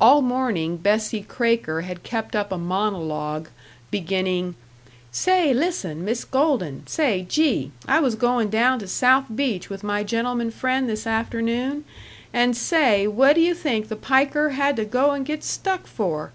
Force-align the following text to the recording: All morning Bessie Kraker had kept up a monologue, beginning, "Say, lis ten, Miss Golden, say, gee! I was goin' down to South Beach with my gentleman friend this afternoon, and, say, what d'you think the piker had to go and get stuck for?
All 0.00 0.22
morning 0.22 0.78
Bessie 0.78 1.22
Kraker 1.22 1.82
had 1.82 2.02
kept 2.02 2.34
up 2.34 2.50
a 2.50 2.56
monologue, 2.56 3.48
beginning, 3.90 4.54
"Say, 5.12 5.52
lis 5.52 5.82
ten, 5.82 6.06
Miss 6.06 6.24
Golden, 6.24 6.86
say, 6.86 7.26
gee! 7.28 7.72
I 7.86 8.00
was 8.00 8.14
goin' 8.14 8.48
down 8.48 8.78
to 8.78 8.88
South 8.88 9.26
Beach 9.34 9.68
with 9.68 9.84
my 9.84 10.02
gentleman 10.04 10.52
friend 10.52 10.88
this 10.88 11.06
afternoon, 11.06 11.84
and, 12.32 12.56
say, 12.56 13.06
what 13.06 13.34
d'you 13.34 13.52
think 13.52 13.88
the 13.88 13.96
piker 13.96 14.52
had 14.56 14.74
to 14.76 14.86
go 14.86 15.10
and 15.10 15.26
get 15.26 15.44
stuck 15.44 15.86
for? 15.86 16.32